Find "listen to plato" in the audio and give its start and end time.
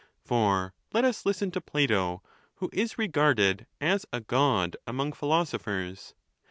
1.27-2.23